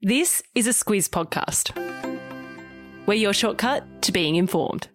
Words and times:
This 0.00 0.44
is 0.54 0.68
a 0.68 0.70
Squiz 0.70 1.08
podcast. 1.10 1.74
We're 3.06 3.14
your 3.14 3.32
shortcut 3.32 4.00
to 4.02 4.12
being 4.12 4.36
informed. 4.36 4.86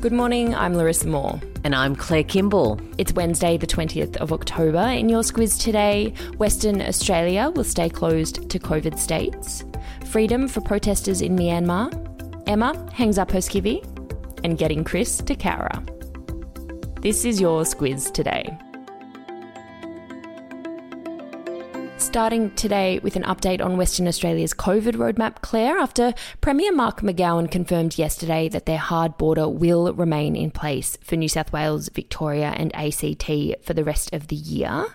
Good 0.00 0.14
morning, 0.14 0.54
I'm 0.54 0.74
Larissa 0.74 1.06
Moore. 1.06 1.38
And 1.64 1.74
I'm 1.74 1.94
Claire 1.94 2.24
Kimball. 2.24 2.80
It's 2.96 3.12
Wednesday, 3.12 3.58
the 3.58 3.66
20th 3.66 4.16
of 4.16 4.32
October. 4.32 4.78
In 4.78 5.10
your 5.10 5.20
Squiz 5.20 5.62
today, 5.62 6.14
Western 6.38 6.80
Australia 6.80 7.50
will 7.50 7.62
stay 7.62 7.90
closed 7.90 8.48
to 8.48 8.58
COVID 8.58 8.98
states, 8.98 9.66
freedom 10.06 10.48
for 10.48 10.62
protesters 10.62 11.20
in 11.20 11.36
Myanmar, 11.36 11.92
Emma 12.48 12.90
hangs 12.94 13.18
up 13.18 13.30
her 13.32 13.40
skivvy, 13.40 13.84
and 14.44 14.56
getting 14.56 14.82
Chris 14.82 15.18
to 15.18 15.34
Cowra. 15.34 15.84
This 17.02 17.26
is 17.26 17.38
your 17.38 17.64
Squiz 17.64 18.10
today. 18.10 18.58
Starting 22.08 22.50
today 22.54 22.98
with 23.00 23.16
an 23.16 23.22
update 23.24 23.62
on 23.62 23.76
Western 23.76 24.08
Australia's 24.08 24.54
COVID 24.54 24.94
roadmap, 24.94 25.42
Claire, 25.42 25.76
after 25.76 26.14
Premier 26.40 26.72
Mark 26.72 27.02
McGowan 27.02 27.50
confirmed 27.50 27.98
yesterday 27.98 28.48
that 28.48 28.64
their 28.64 28.78
hard 28.78 29.18
border 29.18 29.46
will 29.46 29.92
remain 29.92 30.34
in 30.34 30.50
place 30.50 30.96
for 31.02 31.16
New 31.16 31.28
South 31.28 31.52
Wales, 31.52 31.90
Victoria, 31.90 32.54
and 32.56 32.74
ACT 32.74 33.30
for 33.62 33.74
the 33.74 33.84
rest 33.84 34.14
of 34.14 34.28
the 34.28 34.36
year. 34.36 34.86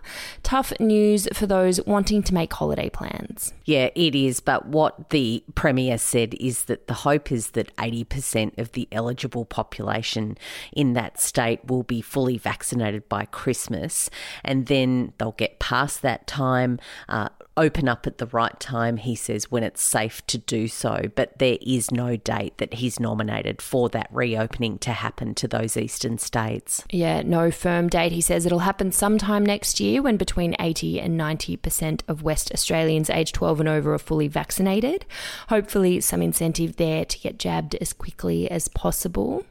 Tough 0.41 0.73
news 0.79 1.27
for 1.33 1.45
those 1.45 1.79
wanting 1.85 2.23
to 2.23 2.33
make 2.33 2.52
holiday 2.52 2.89
plans. 2.89 3.53
Yeah, 3.63 3.91
it 3.93 4.16
is. 4.16 4.39
But 4.39 4.66
what 4.66 5.11
the 5.11 5.43
Premier 5.53 5.99
said 5.99 6.33
is 6.39 6.63
that 6.63 6.88
the 6.88 6.95
hope 6.95 7.31
is 7.31 7.52
that 7.52 7.73
80% 7.75 8.57
of 8.57 8.71
the 8.71 8.88
eligible 8.91 9.45
population 9.45 10.35
in 10.71 10.93
that 10.93 11.21
state 11.21 11.63
will 11.67 11.83
be 11.83 12.02
fully 12.02 12.39
vaccinated 12.39 13.07
by 13.07 13.25
Christmas. 13.25 14.09
And 14.43 14.66
then 14.66 15.13
they'll 15.19 15.33
get 15.33 15.59
past 15.59 16.02
that 16.02 16.25
time 16.25 16.80
uh, 17.09 17.30
open 17.55 17.88
up 17.88 18.07
at 18.07 18.17
the 18.17 18.25
right 18.27 18.59
time, 18.59 18.98
he 18.98 19.16
says, 19.16 19.52
when 19.52 19.63
it's 19.63 19.81
safe 19.81 20.25
to 20.27 20.38
do 20.38 20.67
so. 20.67 21.11
But 21.16 21.38
there 21.39 21.58
is 21.61 21.91
no 21.91 22.16
date 22.16 22.58
that 22.58 22.75
he's 22.75 23.00
nominated 23.00 23.61
for 23.61 23.89
that 23.89 24.08
reopening 24.11 24.80
to 24.80 24.91
happen 24.91 25.36
to 25.36 25.47
those 25.47 25.77
eastern 25.77 26.17
states. 26.17 26.83
Yeah, 26.89 27.22
no 27.22 27.52
firm 27.52 27.89
date. 27.89 28.11
He 28.11 28.22
says 28.22 28.45
it'll 28.45 28.59
happen 28.59 28.92
sometime 28.92 29.45
next 29.45 29.80
year 29.80 30.02
when 30.02 30.17
between 30.17 30.55
80 30.59 31.00
and 31.00 31.19
90% 31.19 32.02
of 32.08 32.23
West 32.23 32.52
Australians 32.52 33.09
aged 33.09 33.36
12 33.36 33.59
and 33.61 33.70
over 33.70 33.94
are 33.94 33.99
fully 33.99 34.27
vaccinated. 34.27 35.05
Hopefully, 35.49 36.02
some 36.02 36.22
incentive 36.22 36.77
there 36.77 37.05
to 37.05 37.20
get 37.20 37.39
jabbed 37.39 37.75
as 37.75 37.94
quickly 37.94 38.49
as 38.49 38.67
possible. 38.67 39.45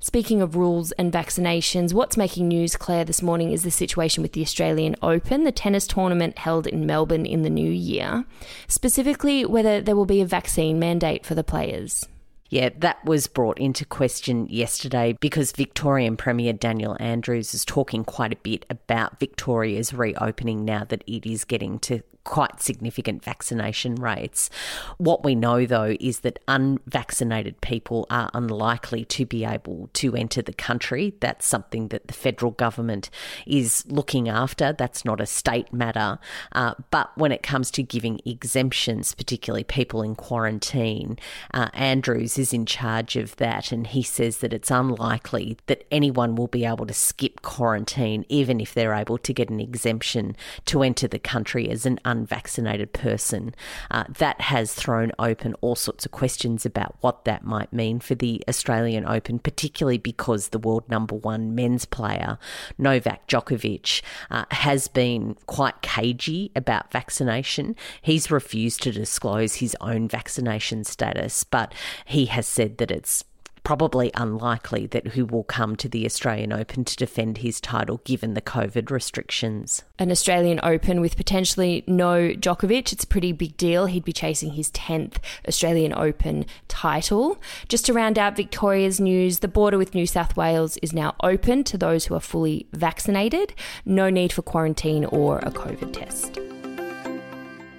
Speaking 0.00 0.42
of 0.42 0.56
rules 0.56 0.92
and 0.92 1.12
vaccinations, 1.12 1.92
what's 1.92 2.16
making 2.16 2.48
news, 2.48 2.76
Claire, 2.76 3.04
this 3.04 3.22
morning 3.22 3.52
is 3.52 3.62
the 3.62 3.70
situation 3.70 4.22
with 4.22 4.32
the 4.32 4.42
Australian 4.42 4.96
Open, 5.02 5.44
the 5.44 5.52
tennis 5.52 5.86
tournament 5.86 6.38
held 6.38 6.66
in 6.66 6.86
Melbourne 6.86 7.26
in 7.26 7.42
the 7.42 7.50
new 7.50 7.70
year. 7.70 8.24
Specifically, 8.68 9.44
whether 9.44 9.80
there 9.80 9.96
will 9.96 10.06
be 10.06 10.20
a 10.20 10.26
vaccine 10.26 10.78
mandate 10.78 11.24
for 11.24 11.34
the 11.34 11.44
players. 11.44 12.06
Yeah, 12.48 12.70
that 12.78 13.04
was 13.04 13.26
brought 13.26 13.58
into 13.58 13.84
question 13.84 14.46
yesterday 14.48 15.16
because 15.20 15.50
Victorian 15.50 16.16
Premier 16.16 16.52
Daniel 16.52 16.96
Andrews 17.00 17.54
is 17.54 17.64
talking 17.64 18.04
quite 18.04 18.32
a 18.32 18.36
bit 18.36 18.64
about 18.70 19.18
Victoria's 19.18 19.92
reopening 19.92 20.64
now 20.64 20.84
that 20.84 21.02
it 21.06 21.26
is 21.26 21.44
getting 21.44 21.78
to 21.80 22.02
quite 22.26 22.60
significant 22.60 23.22
vaccination 23.22 23.94
rates. 23.94 24.50
What 24.98 25.24
we 25.24 25.36
know, 25.36 25.64
though, 25.64 25.96
is 26.00 26.20
that 26.20 26.40
unvaccinated 26.48 27.60
people 27.60 28.04
are 28.10 28.28
unlikely 28.34 29.04
to 29.06 29.24
be 29.24 29.44
able 29.44 29.88
to 29.94 30.16
enter 30.16 30.42
the 30.42 30.52
country. 30.52 31.14
That's 31.20 31.46
something 31.46 31.88
that 31.88 32.08
the 32.08 32.12
federal 32.12 32.50
government 32.50 33.10
is 33.46 33.84
looking 33.86 34.28
after. 34.28 34.72
That's 34.72 35.04
not 35.04 35.20
a 35.20 35.26
state 35.26 35.72
matter. 35.72 36.18
Uh, 36.50 36.74
but 36.90 37.16
when 37.16 37.30
it 37.30 37.44
comes 37.44 37.70
to 37.70 37.82
giving 37.84 38.20
exemptions, 38.26 39.14
particularly 39.14 39.64
people 39.64 40.02
in 40.02 40.16
quarantine, 40.16 41.18
uh, 41.54 41.68
Andrews 41.74 42.38
is 42.38 42.52
in 42.52 42.66
charge 42.66 43.14
of 43.14 43.36
that, 43.36 43.70
and 43.70 43.86
he 43.86 44.02
says 44.02 44.38
that 44.38 44.52
it's 44.52 44.70
unlikely 44.70 45.58
that 45.66 45.84
anyone 45.92 46.34
will 46.34 46.48
be 46.48 46.64
able 46.64 46.86
to 46.86 46.92
skip 46.92 47.42
quarantine, 47.42 48.26
even 48.28 48.60
if 48.60 48.74
they're 48.74 48.94
able 48.94 49.18
to 49.18 49.32
get 49.32 49.48
an 49.48 49.60
exemption 49.60 50.36
to 50.64 50.82
enter 50.82 51.06
the 51.06 51.20
country 51.20 51.70
as 51.70 51.86
an 51.86 52.00
unvaccinated 52.16 52.92
person. 52.92 53.54
Uh, 53.90 54.04
that 54.18 54.40
has 54.40 54.72
thrown 54.72 55.12
open 55.18 55.54
all 55.60 55.76
sorts 55.76 56.06
of 56.06 56.12
questions 56.12 56.64
about 56.64 56.96
what 57.00 57.24
that 57.24 57.44
might 57.44 57.72
mean 57.72 58.00
for 58.00 58.14
the 58.14 58.42
Australian 58.48 59.06
Open, 59.06 59.38
particularly 59.38 59.98
because 59.98 60.48
the 60.48 60.58
world 60.58 60.88
number 60.88 61.14
one 61.14 61.54
men's 61.54 61.84
player, 61.84 62.38
Novak 62.78 63.26
Djokovic, 63.28 64.02
uh, 64.30 64.44
has 64.50 64.88
been 64.88 65.36
quite 65.46 65.82
cagey 65.82 66.50
about 66.56 66.90
vaccination. 66.92 67.76
He's 68.00 68.30
refused 68.30 68.82
to 68.82 68.92
disclose 68.92 69.56
his 69.56 69.76
own 69.80 70.08
vaccination 70.08 70.84
status, 70.84 71.44
but 71.44 71.74
he 72.04 72.26
has 72.26 72.46
said 72.46 72.78
that 72.78 72.90
it's 72.90 73.24
probably 73.66 74.12
unlikely 74.14 74.86
that 74.86 75.08
he 75.08 75.22
will 75.24 75.42
come 75.42 75.74
to 75.74 75.88
the 75.88 76.06
Australian 76.06 76.52
Open 76.52 76.84
to 76.84 76.94
defend 76.94 77.38
his 77.38 77.60
title 77.60 78.00
given 78.04 78.34
the 78.34 78.40
COVID 78.40 78.92
restrictions. 78.92 79.82
An 79.98 80.12
Australian 80.12 80.60
Open 80.62 81.00
with 81.00 81.16
potentially 81.16 81.82
no 81.88 82.28
Djokovic, 82.28 82.92
it's 82.92 83.02
a 83.02 83.08
pretty 83.08 83.32
big 83.32 83.56
deal. 83.56 83.86
He'd 83.86 84.04
be 84.04 84.12
chasing 84.12 84.52
his 84.52 84.70
10th 84.70 85.16
Australian 85.48 85.92
Open 85.96 86.46
title. 86.68 87.38
Just 87.68 87.86
to 87.86 87.92
round 87.92 88.20
out 88.20 88.36
Victoria's 88.36 89.00
news, 89.00 89.40
the 89.40 89.48
border 89.48 89.78
with 89.78 89.96
New 89.96 90.06
South 90.06 90.36
Wales 90.36 90.76
is 90.76 90.92
now 90.92 91.16
open 91.24 91.64
to 91.64 91.76
those 91.76 92.04
who 92.04 92.14
are 92.14 92.20
fully 92.20 92.68
vaccinated. 92.72 93.52
No 93.84 94.10
need 94.10 94.32
for 94.32 94.42
quarantine 94.42 95.04
or 95.06 95.40
a 95.40 95.50
COVID 95.50 95.92
test. 95.92 96.38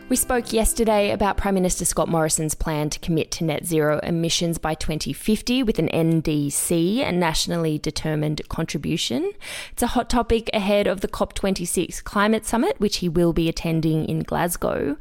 We 0.09 0.15
spoke 0.15 0.53
yesterday 0.53 1.11
about 1.11 1.35
Prime 1.35 1.55
Minister 1.55 1.83
Scott 1.83 2.07
Morrison's 2.07 2.55
plan 2.55 2.89
to 2.91 2.99
commit 2.99 3.29
to 3.31 3.43
net 3.43 3.65
zero 3.65 3.99
emissions 4.03 4.57
by 4.57 4.73
2050 4.73 5.63
with 5.63 5.79
an 5.79 5.89
NDC, 5.89 7.05
a 7.05 7.11
nationally 7.11 7.77
determined 7.77 8.41
contribution. 8.47 9.33
It's 9.73 9.83
a 9.83 9.87
hot 9.87 10.09
topic 10.09 10.49
ahead 10.53 10.87
of 10.87 11.01
the 11.01 11.09
COP26 11.09 12.05
climate 12.05 12.45
summit, 12.45 12.79
which 12.79 12.97
he 12.97 13.09
will 13.09 13.33
be 13.33 13.49
attending 13.49 14.05
in 14.05 14.23
Glasgow. 14.23 14.95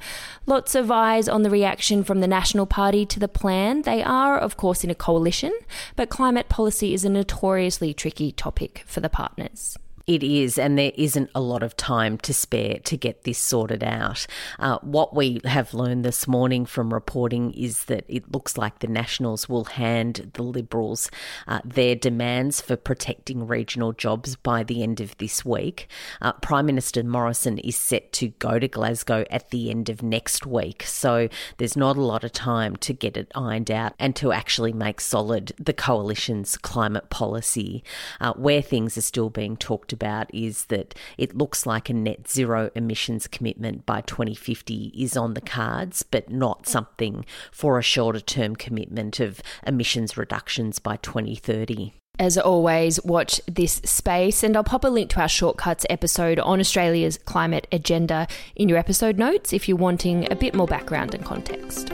Lots 0.44 0.74
of 0.74 0.90
eyes 0.90 1.28
on 1.28 1.42
the 1.42 1.50
reaction 1.50 2.02
from 2.02 2.18
the 2.18 2.26
National 2.26 2.66
Party 2.66 3.06
to 3.06 3.20
the 3.20 3.28
plan. 3.28 3.82
They 3.82 4.02
are, 4.02 4.36
of 4.36 4.56
course, 4.56 4.82
in 4.82 4.90
a 4.90 4.96
coalition, 4.96 5.56
but 5.94 6.08
climate 6.08 6.48
policy 6.48 6.94
is 6.94 7.04
a 7.04 7.10
notoriously 7.10 7.94
tricky 7.94 8.32
topic 8.32 8.82
for 8.88 8.98
the 8.98 9.08
partners. 9.08 9.78
It 10.06 10.22
is, 10.22 10.56
and 10.56 10.78
there 10.78 10.92
isn't 10.94 11.30
a 11.34 11.40
lot 11.40 11.64
of 11.64 11.76
time 11.76 12.16
to 12.18 12.32
spare 12.32 12.78
to 12.84 12.96
get 12.96 13.24
this 13.24 13.38
sorted 13.38 13.82
out. 13.82 14.24
Uh, 14.56 14.78
what 14.82 15.16
we 15.16 15.40
have 15.44 15.74
learned 15.74 16.04
this 16.04 16.28
morning 16.28 16.64
from 16.64 16.94
reporting 16.94 17.52
is 17.54 17.86
that 17.86 18.04
it 18.06 18.30
looks 18.30 18.56
like 18.56 18.78
the 18.78 18.86
Nationals 18.86 19.48
will 19.48 19.64
hand 19.64 20.30
the 20.34 20.44
Liberals 20.44 21.10
uh, 21.48 21.58
their 21.64 21.96
demands 21.96 22.60
for 22.60 22.76
protecting 22.76 23.48
regional 23.48 23.92
jobs 23.92 24.36
by 24.36 24.62
the 24.62 24.80
end 24.80 25.00
of 25.00 25.18
this 25.18 25.44
week. 25.44 25.88
Uh, 26.22 26.34
Prime 26.34 26.66
Minister 26.66 27.02
Morrison 27.02 27.58
is 27.58 27.74
set 27.74 28.12
to 28.12 28.28
go 28.28 28.60
to 28.60 28.68
Glasgow 28.68 29.24
at 29.28 29.50
the 29.50 29.70
end 29.70 29.88
of 29.88 30.04
next 30.04 30.46
week, 30.46 30.84
so 30.84 31.28
there's 31.56 31.76
not 31.76 31.96
a 31.96 32.00
lot 32.00 32.22
of 32.22 32.30
time 32.30 32.76
to 32.76 32.92
get 32.92 33.16
it 33.16 33.32
ironed 33.34 33.72
out 33.72 33.94
and 33.98 34.14
to 34.14 34.30
actually 34.30 34.72
make 34.72 35.00
solid 35.00 35.52
the 35.58 35.74
coalition's 35.74 36.56
climate 36.56 37.10
policy. 37.10 37.82
Uh, 38.20 38.32
where 38.34 38.62
things 38.62 38.96
are 38.96 39.02
still 39.02 39.30
being 39.30 39.56
talked 39.56 39.92
about 39.96 40.32
is 40.34 40.66
that 40.66 40.94
it 41.16 41.36
looks 41.36 41.66
like 41.66 41.88
a 41.88 41.94
net 41.94 42.28
zero 42.28 42.70
emissions 42.74 43.26
commitment 43.26 43.86
by 43.86 44.02
2050 44.02 44.92
is 44.94 45.16
on 45.16 45.34
the 45.34 45.40
cards, 45.40 46.02
but 46.02 46.30
not 46.30 46.68
something 46.68 47.24
for 47.50 47.78
a 47.78 47.82
shorter 47.82 48.20
term 48.20 48.54
commitment 48.54 49.18
of 49.18 49.40
emissions 49.66 50.16
reductions 50.16 50.78
by 50.78 50.96
2030. 50.96 51.94
As 52.18 52.38
always, 52.38 53.02
watch 53.04 53.40
this 53.46 53.74
space, 53.84 54.42
and 54.42 54.56
I'll 54.56 54.64
pop 54.64 54.84
a 54.84 54.88
link 54.88 55.10
to 55.10 55.20
our 55.20 55.28
shortcuts 55.28 55.84
episode 55.90 56.38
on 56.38 56.60
Australia's 56.60 57.18
climate 57.18 57.66
agenda 57.70 58.26
in 58.54 58.70
your 58.70 58.78
episode 58.78 59.18
notes 59.18 59.52
if 59.52 59.68
you're 59.68 59.76
wanting 59.76 60.30
a 60.32 60.36
bit 60.36 60.54
more 60.54 60.66
background 60.66 61.14
and 61.14 61.24
context. 61.24 61.92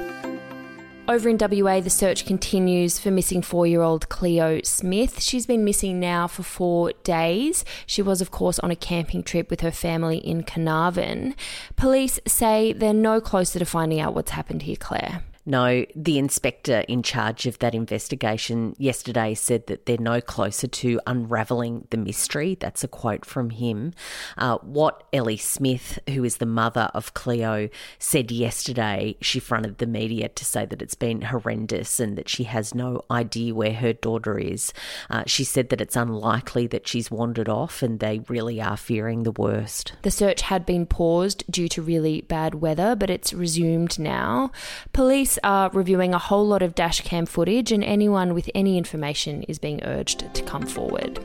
Over 1.08 1.28
in 1.28 1.36
WA, 1.36 1.80
the 1.80 1.90
search 1.90 2.24
continues 2.26 3.00
for 3.00 3.10
missing 3.10 3.42
four 3.42 3.66
year 3.66 3.82
old 3.82 4.08
Cleo 4.08 4.60
Smith. 4.62 5.20
She's 5.20 5.46
been 5.46 5.64
missing 5.64 5.98
now 5.98 6.28
for 6.28 6.44
four 6.44 6.92
days. 7.02 7.64
She 7.86 8.02
was, 8.02 8.20
of 8.20 8.30
course, 8.30 8.60
on 8.60 8.70
a 8.70 8.76
camping 8.76 9.24
trip 9.24 9.50
with 9.50 9.62
her 9.62 9.72
family 9.72 10.18
in 10.18 10.44
Carnarvon. 10.44 11.34
Police 11.74 12.20
say 12.24 12.72
they're 12.72 12.94
no 12.94 13.20
closer 13.20 13.58
to 13.58 13.64
finding 13.64 13.98
out 13.98 14.14
what's 14.14 14.30
happened 14.30 14.62
here, 14.62 14.76
Claire. 14.76 15.24
No, 15.44 15.84
the 15.96 16.18
inspector 16.18 16.84
in 16.86 17.02
charge 17.02 17.46
of 17.46 17.58
that 17.58 17.74
investigation 17.74 18.76
yesterday 18.78 19.34
said 19.34 19.66
that 19.66 19.86
they're 19.86 19.98
no 19.98 20.20
closer 20.20 20.68
to 20.68 21.00
unravelling 21.06 21.88
the 21.90 21.96
mystery. 21.96 22.56
That's 22.58 22.84
a 22.84 22.88
quote 22.88 23.24
from 23.24 23.50
him. 23.50 23.92
Uh, 24.38 24.58
what 24.58 25.02
Ellie 25.12 25.36
Smith, 25.36 25.98
who 26.08 26.22
is 26.22 26.36
the 26.36 26.46
mother 26.46 26.90
of 26.94 27.14
Cleo, 27.14 27.68
said 27.98 28.30
yesterday, 28.30 29.16
she 29.20 29.40
fronted 29.40 29.78
the 29.78 29.86
media 29.86 30.28
to 30.28 30.44
say 30.44 30.64
that 30.64 30.80
it's 30.80 30.94
been 30.94 31.22
horrendous 31.22 31.98
and 31.98 32.16
that 32.16 32.28
she 32.28 32.44
has 32.44 32.72
no 32.72 33.02
idea 33.10 33.52
where 33.52 33.74
her 33.74 33.92
daughter 33.92 34.38
is. 34.38 34.72
Uh, 35.10 35.24
she 35.26 35.42
said 35.42 35.70
that 35.70 35.80
it's 35.80 35.96
unlikely 35.96 36.68
that 36.68 36.86
she's 36.86 37.10
wandered 37.10 37.48
off 37.48 37.82
and 37.82 37.98
they 37.98 38.20
really 38.28 38.60
are 38.60 38.76
fearing 38.76 39.24
the 39.24 39.32
worst. 39.32 39.92
The 40.02 40.10
search 40.12 40.42
had 40.42 40.64
been 40.64 40.86
paused 40.86 41.42
due 41.50 41.68
to 41.70 41.82
really 41.82 42.20
bad 42.20 42.56
weather, 42.56 42.94
but 42.94 43.10
it's 43.10 43.32
resumed 43.32 43.98
now. 43.98 44.52
Police 44.92 45.31
are 45.42 45.70
reviewing 45.70 46.14
a 46.14 46.18
whole 46.18 46.46
lot 46.46 46.62
of 46.62 46.74
dashcam 46.74 47.28
footage, 47.28 47.72
and 47.72 47.84
anyone 47.84 48.34
with 48.34 48.50
any 48.54 48.78
information 48.78 49.42
is 49.44 49.58
being 49.58 49.82
urged 49.84 50.34
to 50.34 50.42
come 50.42 50.66
forward. 50.66 51.18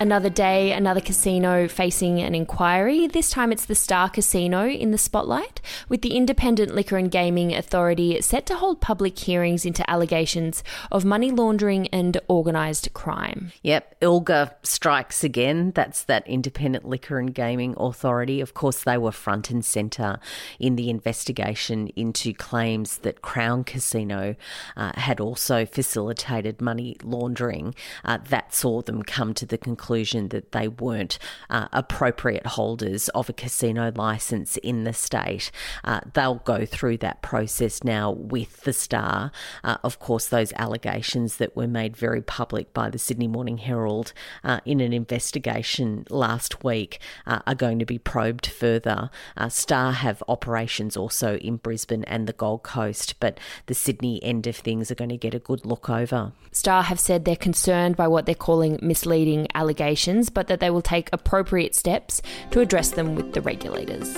Another 0.00 0.30
day, 0.30 0.70
another 0.70 1.00
casino 1.00 1.66
facing 1.66 2.20
an 2.20 2.32
inquiry. 2.32 3.08
This 3.08 3.30
time 3.30 3.50
it's 3.50 3.64
the 3.64 3.74
Star 3.74 4.08
Casino 4.08 4.64
in 4.68 4.92
the 4.92 4.98
spotlight, 4.98 5.60
with 5.88 6.02
the 6.02 6.14
Independent 6.14 6.72
Liquor 6.72 6.96
and 6.98 7.10
Gaming 7.10 7.52
Authority 7.52 8.20
set 8.20 8.46
to 8.46 8.54
hold 8.54 8.80
public 8.80 9.18
hearings 9.18 9.66
into 9.66 9.88
allegations 9.90 10.62
of 10.92 11.04
money 11.04 11.32
laundering 11.32 11.88
and 11.88 12.20
organised 12.30 12.92
crime. 12.92 13.50
Yep, 13.62 14.00
ILGA 14.00 14.54
strikes 14.62 15.24
again. 15.24 15.72
That's 15.72 16.04
that 16.04 16.24
Independent 16.28 16.84
Liquor 16.84 17.18
and 17.18 17.34
Gaming 17.34 17.74
Authority. 17.76 18.40
Of 18.40 18.54
course, 18.54 18.84
they 18.84 18.98
were 18.98 19.10
front 19.10 19.50
and 19.50 19.64
centre 19.64 20.20
in 20.60 20.76
the 20.76 20.90
investigation 20.90 21.88
into 21.96 22.32
claims 22.34 22.98
that 22.98 23.20
Crown 23.20 23.64
Casino 23.64 24.36
uh, 24.76 24.92
had 24.94 25.18
also 25.18 25.66
facilitated 25.66 26.60
money 26.60 26.96
laundering. 27.02 27.74
Uh, 28.04 28.18
that 28.28 28.54
saw 28.54 28.80
them 28.80 29.02
come 29.02 29.34
to 29.34 29.44
the 29.44 29.58
conclusion 29.58 29.87
conclusion 29.88 30.28
that 30.28 30.52
they 30.52 30.68
weren't 30.68 31.18
uh, 31.48 31.66
appropriate 31.72 32.46
holders 32.46 33.08
of 33.10 33.30
a 33.30 33.32
casino 33.32 33.90
license 33.96 34.58
in 34.58 34.84
the 34.84 34.92
state. 34.92 35.50
Uh, 35.82 36.00
they'll 36.12 36.42
go 36.44 36.66
through 36.66 36.98
that 36.98 37.22
process 37.22 37.82
now 37.82 38.10
with 38.10 38.64
the 38.64 38.72
Star. 38.72 39.32
Uh, 39.64 39.78
of 39.82 39.98
course, 39.98 40.28
those 40.28 40.52
allegations 40.56 41.38
that 41.38 41.56
were 41.56 41.66
made 41.66 41.96
very 41.96 42.20
public 42.20 42.74
by 42.74 42.90
the 42.90 42.98
Sydney 42.98 43.28
Morning 43.28 43.58
Herald 43.58 44.12
uh, 44.44 44.60
in 44.66 44.80
an 44.80 44.92
investigation 44.92 46.04
last 46.10 46.62
week 46.62 47.00
uh, 47.26 47.40
are 47.46 47.54
going 47.54 47.78
to 47.78 47.86
be 47.86 47.98
probed 47.98 48.46
further. 48.46 49.08
Uh, 49.38 49.48
Star 49.48 49.92
have 49.92 50.22
operations 50.28 50.98
also 50.98 51.36
in 51.38 51.56
Brisbane 51.56 52.04
and 52.04 52.26
the 52.26 52.34
Gold 52.34 52.62
Coast, 52.62 53.14
but 53.20 53.40
the 53.66 53.74
Sydney 53.74 54.22
end 54.22 54.46
of 54.46 54.56
things 54.56 54.90
are 54.90 54.94
going 54.94 55.08
to 55.08 55.16
get 55.16 55.32
a 55.32 55.38
good 55.38 55.64
look 55.64 55.88
over. 55.88 56.32
Star 56.52 56.82
have 56.82 57.00
said 57.00 57.24
they're 57.24 57.36
concerned 57.36 57.96
by 57.96 58.06
what 58.06 58.26
they're 58.26 58.34
calling 58.34 58.78
misleading 58.82 59.46
allegations 59.54 59.77
allegations, 59.78 60.30
but 60.30 60.48
that 60.48 60.60
they 60.60 60.70
will 60.70 60.82
take 60.82 61.08
appropriate 61.12 61.74
steps 61.74 62.20
to 62.50 62.60
address 62.60 62.90
them 62.90 63.14
with 63.14 63.32
the 63.32 63.40
regulators. 63.40 64.16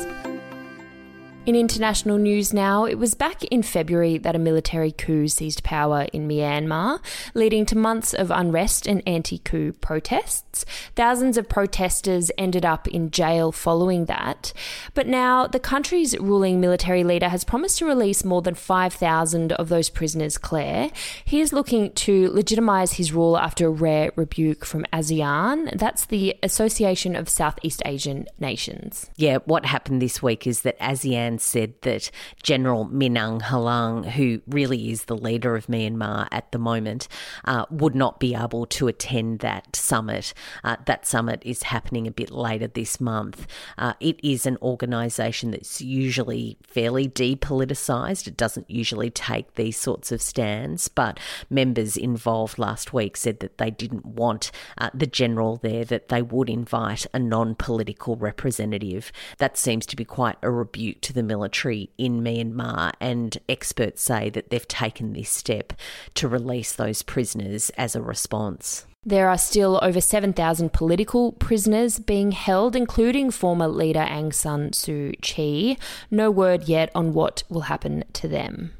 In 1.51 1.57
international 1.57 2.17
news 2.17 2.55
now, 2.55 2.85
it 2.85 2.95
was 2.95 3.17
back 3.17 3.43
in 3.43 3.65
February 3.65 4.19
that 4.19 4.37
a 4.37 4.39
military 4.39 4.93
coup 4.93 5.27
seized 5.27 5.65
power 5.65 6.07
in 6.13 6.29
Myanmar, 6.29 7.01
leading 7.35 7.67
to 7.67 7.77
months 7.77 8.15
of 8.15 8.31
unrest 8.31 8.87
and 8.87 9.03
anti 9.05 9.39
coup 9.39 9.73
protests. 9.73 10.65
Thousands 10.95 11.37
of 11.37 11.49
protesters 11.49 12.31
ended 12.39 12.65
up 12.65 12.87
in 12.87 13.11
jail 13.11 13.51
following 13.51 14.05
that. 14.05 14.53
But 14.95 15.09
now 15.09 15.49
the 15.49 15.59
country's 15.59 16.17
ruling 16.19 16.61
military 16.61 17.03
leader 17.03 17.29
has 17.29 17.43
promised 17.43 17.79
to 17.79 17.85
release 17.85 18.25
more 18.25 18.43
than 18.43 18.55
5,000 18.55 19.51
of 19.55 19.69
those 19.69 19.91
prisoners, 19.91 20.39
Claire. 20.39 20.93
He 21.25 21.41
is 21.41 21.53
looking 21.53 21.91
to 21.95 22.31
legitimise 22.31 22.95
his 22.95 23.13
rule 23.13 23.37
after 23.37 23.67
a 23.67 23.71
rare 23.71 24.13
rebuke 24.15 24.65
from 24.65 24.85
ASEAN. 24.93 25.77
That's 25.77 26.07
the 26.07 26.37
Association 26.45 27.17
of 27.17 27.29
Southeast 27.29 27.83
Asian 27.85 28.27
Nations. 28.39 29.11
Yeah, 29.17 29.39
what 29.47 29.67
happened 29.67 30.01
this 30.01 30.23
week 30.23 30.47
is 30.47 30.63
that 30.63 30.79
ASEAN 30.79 31.40
said 31.41 31.75
that 31.83 32.11
General 32.43 32.85
Min 32.85 33.15
Aung 33.15 33.43
Hlaing, 33.43 34.05
who 34.11 34.43
really 34.47 34.91
is 34.91 35.05
the 35.05 35.17
leader 35.17 35.57
of 35.57 35.67
Myanmar 35.67 36.29
at 36.31 36.51
the 36.53 36.59
moment, 36.59 37.09
uh, 37.45 37.67
would 37.71 37.95
not 37.95 38.21
be 38.21 38.35
able 38.35 38.67
to 38.67 38.89
attend 38.89 39.41
that 39.41 39.75
summit. 39.77 40.35
Uh, 40.65 40.77
that 40.87 41.07
summit 41.07 41.43
is 41.45 41.65
happening 41.65 42.07
a 42.07 42.11
bit 42.11 42.31
later 42.31 42.67
this 42.67 43.01
month. 43.01 43.47
Uh, 43.79 43.95
it 44.01 44.19
is 44.23 44.47
an 44.47 44.57
organisation 44.63 45.51
that's 45.51 45.81
usually 45.81 46.59
fairly 46.63 47.09
depoliticised. 47.09 48.27
It 48.27 48.37
doesn't 48.37 48.71
usually 48.71 49.11
take 49.11 49.55
these 49.55 49.77
sorts 49.77 50.13
of 50.13 50.23
stands, 50.23 50.89
but 50.89 51.19
members 51.49 51.97
involved 51.97 52.59
last 52.59 52.93
week 52.93 53.17
said 53.17 53.41
that 53.41 53.59
they 53.59 53.71
didn't 53.71 54.07
want 54.07 54.51
uh, 54.79 54.91
the 54.95 55.07
general 55.07 55.57
there, 55.57 55.85
that 55.85 56.09
they 56.09 56.23
would 56.23 56.49
invite 56.49 57.07
a 57.13 57.19
non 57.19 57.55
political 57.55 58.17
representative. 58.17 59.13
That 59.39 59.57
seems 59.57 59.87
to 59.87 59.97
be 59.97 60.05
quite 60.05 60.37
a 60.43 60.51
rebuke 60.51 61.01
to 61.03 61.13
the 61.13 61.20
military 61.23 61.91
in 61.99 62.23
Myanmar, 62.23 62.93
and 63.01 63.39
experts 63.49 64.03
say 64.03 64.31
that 64.31 64.51
they've 64.51 64.69
taken 64.69 65.13
this 65.13 65.31
step 65.31 65.73
to 66.15 66.29
release 66.29 66.73
those 66.73 67.03
prisoners 67.03 67.71
as 67.77 67.95
a 67.95 68.03
response. 68.03 68.87
There 69.05 69.31
are 69.31 69.39
still 69.39 69.81
over 69.83 70.01
7,000 70.01 70.75
political 70.75 71.33
prisoners 71.33 71.99
being 71.99 72.33
held, 72.33 72.77
including 72.77 73.31
former 73.31 73.67
leader 73.67 74.01
Aung 74.01 74.35
San 74.35 74.73
Suu 74.73 75.19
Kyi. 75.23 75.79
No 76.11 76.31
word 76.31 76.69
yet 76.69 76.91
on 76.95 77.15
what 77.15 77.43
will 77.49 77.63
happen 77.63 78.05
to 78.13 78.29
them. 78.29 78.75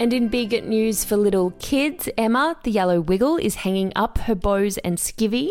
And 0.00 0.14
in 0.14 0.28
big 0.28 0.64
news 0.64 1.04
for 1.04 1.18
little 1.18 1.50
kids, 1.58 2.08
Emma, 2.16 2.56
the 2.62 2.70
yellow 2.70 3.02
wiggle, 3.02 3.36
is 3.36 3.56
hanging 3.56 3.92
up 3.94 4.16
her 4.20 4.34
bows 4.34 4.78
and 4.78 4.96
skivvy. 4.96 5.50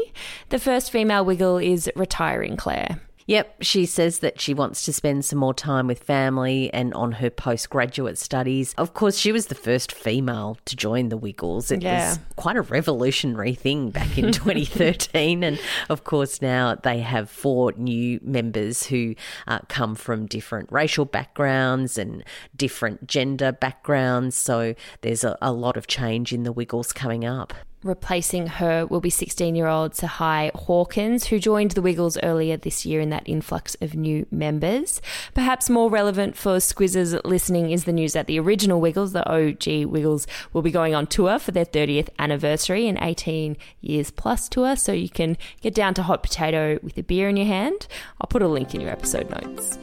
The 0.49 0.57
first 0.57 0.89
female 0.89 1.23
wiggle 1.23 1.59
is 1.59 1.87
retiring, 1.95 2.57
Claire. 2.57 2.99
Yep, 3.29 3.57
she 3.61 3.85
says 3.85 4.19
that 4.19 4.41
she 4.41 4.55
wants 4.55 4.85
to 4.85 4.91
spend 4.91 5.23
some 5.23 5.37
more 5.37 5.53
time 5.53 5.85
with 5.85 6.01
family 6.01 6.73
and 6.73 6.91
on 6.95 7.11
her 7.11 7.29
postgraduate 7.29 8.17
studies. 8.17 8.73
Of 8.75 8.95
course, 8.95 9.19
she 9.19 9.31
was 9.31 9.45
the 9.45 9.55
first 9.55 9.91
female 9.91 10.57
to 10.65 10.75
join 10.75 11.09
the 11.09 11.17
Wiggles. 11.17 11.69
It 11.69 11.83
yeah. 11.83 12.09
was 12.09 12.19
quite 12.37 12.57
a 12.57 12.63
revolutionary 12.63 13.53
thing 13.53 13.91
back 13.91 14.17
in 14.17 14.31
2013. 14.31 15.43
and 15.43 15.59
of 15.89 16.05
course, 16.05 16.41
now 16.41 16.73
they 16.73 17.01
have 17.01 17.29
four 17.29 17.71
new 17.77 18.19
members 18.23 18.87
who 18.87 19.13
uh, 19.45 19.59
come 19.67 19.93
from 19.93 20.25
different 20.25 20.71
racial 20.71 21.05
backgrounds 21.05 21.99
and 21.99 22.23
different 22.55 23.05
gender 23.05 23.51
backgrounds. 23.51 24.35
So 24.35 24.73
there's 25.01 25.23
a, 25.23 25.37
a 25.39 25.51
lot 25.51 25.77
of 25.77 25.85
change 25.85 26.33
in 26.33 26.41
the 26.41 26.51
Wiggles 26.51 26.91
coming 26.91 27.25
up. 27.25 27.53
Replacing 27.81 28.47
her 28.47 28.85
will 28.85 28.99
be 28.99 29.09
16 29.09 29.55
year 29.55 29.67
old 29.67 29.93
Tsehay 29.93 30.51
Hawkins, 30.53 31.27
who 31.27 31.39
joined 31.39 31.71
the 31.71 31.81
Wiggles 31.81 32.17
earlier 32.21 32.57
this 32.57 32.85
year 32.85 32.99
in 32.99 33.09
that 33.11 33.23
influx 33.25 33.75
of 33.79 33.95
new 33.95 34.25
members. 34.29 35.01
Perhaps 35.33 35.69
more 35.69 35.89
relevant 35.89 36.35
for 36.35 36.57
Squizzes 36.57 37.19
listening 37.23 37.71
is 37.71 37.85
the 37.85 37.93
news 37.93 38.11
that 38.11 38.27
the 38.27 38.37
original 38.37 38.81
Wiggles, 38.81 39.13
the 39.13 39.25
OG 39.29 39.85
Wiggles, 39.85 40.27
will 40.51 40.61
be 40.61 40.71
going 40.71 40.93
on 40.93 41.07
tour 41.07 41.39
for 41.39 41.51
their 41.51 41.65
30th 41.65 42.09
anniversary, 42.19 42.85
an 42.87 43.01
18 43.01 43.55
years 43.79 44.11
plus 44.11 44.49
tour. 44.49 44.75
So 44.75 44.91
you 44.91 45.09
can 45.09 45.37
get 45.61 45.73
down 45.73 45.93
to 45.93 46.03
Hot 46.03 46.21
Potato 46.21 46.79
with 46.83 46.97
a 46.97 47.03
beer 47.03 47.29
in 47.29 47.37
your 47.37 47.47
hand. 47.47 47.87
I'll 48.19 48.27
put 48.27 48.41
a 48.41 48.47
link 48.49 48.75
in 48.75 48.81
your 48.81 48.91
episode 48.91 49.30
notes. 49.30 49.80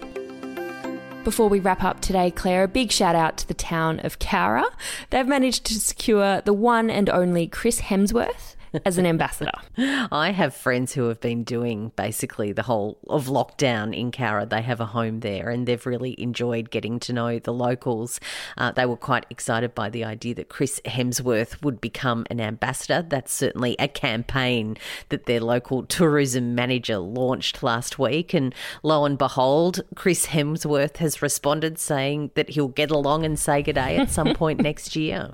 Before 1.26 1.49
we 1.49 1.59
wrap 1.59 1.83
up 1.83 2.00
today, 2.00 2.30
Claire, 2.30 2.62
a 2.62 2.68
big 2.68 2.92
shout 2.92 3.16
out 3.16 3.37
to 3.38 3.49
the 3.49 3.52
town 3.52 3.99
of 4.04 4.21
Cowra. 4.21 4.62
They've 5.11 5.26
managed 5.26 5.66
to 5.66 5.75
secure 5.75 6.40
the 6.40 6.52
one 6.52 6.88
and 6.88 7.11
only 7.11 7.49
Chris 7.49 7.80
Hemsworth 7.80 8.54
as 8.85 8.99
an 8.99 9.06
ambassador. 9.06 9.52
I 9.78 10.32
have 10.32 10.54
friends 10.54 10.92
who 10.92 11.08
have 11.08 11.20
been 11.20 11.44
doing 11.44 11.92
basically 11.96 12.52
the 12.52 12.62
whole 12.62 12.99
of 13.08 13.26
lockdown 13.26 13.96
in 13.96 14.11
Cowra. 14.11 14.49
They 14.49 14.62
have 14.62 14.80
a 14.80 14.87
home 14.87 15.20
there 15.20 15.50
and 15.50 15.66
they've 15.66 15.85
really 15.87 16.20
enjoyed 16.20 16.70
getting 16.70 16.99
to 17.00 17.12
know 17.12 17.38
the 17.38 17.52
locals. 17.52 18.20
Uh, 18.56 18.73
they 18.73 18.87
were 18.87 18.96
quite 18.96 19.26
excited 19.30 19.75
by 19.75 19.88
the 19.90 20.04
idea 20.04 20.35
that 20.35 20.49
Chris 20.49 20.80
Hemsworth 20.85 21.62
would 21.62 21.80
become 21.80 22.26
an 22.30 22.40
ambassador. 22.40 23.04
That's 23.06 23.32
certainly 23.32 23.76
a 23.78 23.88
campaign 23.88 24.76
that 25.08 25.26
their 25.26 25.40
local 25.40 25.82
tourism 25.87 26.54
manager 26.54 26.99
launched 26.99 27.62
last 27.62 27.99
week. 27.99 28.35
And 28.35 28.54
lo 28.82 29.04
and 29.04 29.18
behold, 29.18 29.82
Chris 29.94 30.26
Hemsworth 30.26 30.99
has 30.99 31.23
responded 31.23 31.78
saying 31.78 32.30
that 32.35 32.50
he'll 32.50 32.68
get 32.68 32.90
along 32.90 33.25
and 33.25 33.38
say 33.38 33.62
good 33.62 33.76
day 33.76 33.96
at 33.96 34.11
some 34.11 34.35
point 34.35 34.61
next 34.62 34.96
year. 34.96 35.32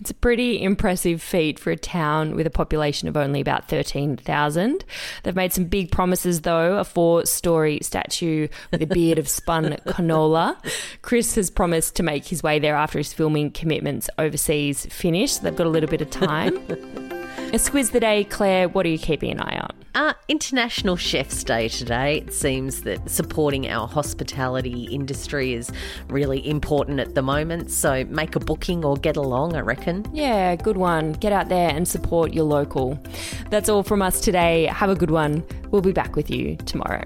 It's 0.00 0.10
a 0.10 0.14
pretty 0.14 0.62
impressive 0.62 1.22
feat 1.22 1.58
for 1.58 1.70
a 1.70 1.76
town 1.76 2.34
with 2.34 2.46
a 2.46 2.50
population 2.50 2.71
population 2.72 3.06
of 3.06 3.18
only 3.18 3.42
about 3.42 3.68
13,000. 3.68 4.84
They've 5.22 5.36
made 5.36 5.52
some 5.52 5.64
big 5.64 5.90
promises, 5.90 6.40
though 6.40 6.78
a 6.78 6.84
four 6.84 7.26
story 7.26 7.80
statue 7.82 8.48
with 8.70 8.80
a 8.80 8.86
beard 8.86 9.18
of 9.18 9.28
spun 9.28 9.72
canola. 9.86 10.56
Chris 11.02 11.34
has 11.34 11.50
promised 11.50 11.96
to 11.96 12.02
make 12.02 12.26
his 12.26 12.42
way 12.42 12.58
there 12.58 12.74
after 12.74 12.96
his 12.96 13.12
filming 13.12 13.50
commitments 13.50 14.08
overseas 14.18 14.86
finish. 14.86 15.32
So 15.32 15.42
they've 15.42 15.54
got 15.54 15.66
a 15.66 15.70
little 15.70 15.90
bit 15.90 16.00
of 16.00 16.08
time. 16.08 17.10
a 17.52 17.56
squiz 17.56 17.90
the 17.90 18.00
day, 18.00 18.24
Claire, 18.24 18.68
what 18.68 18.86
are 18.86 18.88
you 18.88 18.98
keeping 18.98 19.30
an 19.30 19.40
eye 19.40 19.58
on? 19.58 19.70
Uh, 19.94 20.14
International 20.28 20.96
Chefs 20.96 21.44
Day 21.44 21.68
today. 21.68 22.18
It 22.18 22.32
seems 22.32 22.80
that 22.82 23.10
supporting 23.10 23.68
our 23.68 23.86
hospitality 23.86 24.84
industry 24.84 25.52
is 25.52 25.70
really 26.08 26.48
important 26.48 26.98
at 26.98 27.14
the 27.14 27.20
moment. 27.20 27.70
So 27.70 28.04
make 28.04 28.34
a 28.34 28.40
booking 28.40 28.86
or 28.86 28.96
get 28.96 29.18
along, 29.18 29.54
I 29.54 29.60
reckon. 29.60 30.06
Yeah, 30.14 30.56
good 30.56 30.78
one. 30.78 31.12
Get 31.12 31.32
out 31.34 31.50
there 31.50 31.68
and 31.68 31.86
support 31.86 32.32
your 32.32 32.44
local. 32.44 32.98
That's 33.50 33.68
all 33.68 33.82
from 33.82 34.00
us 34.00 34.22
today. 34.22 34.64
Have 34.66 34.88
a 34.88 34.96
good 34.96 35.10
one. 35.10 35.44
We'll 35.70 35.82
be 35.82 35.92
back 35.92 36.16
with 36.16 36.30
you 36.30 36.56
tomorrow. 36.56 37.04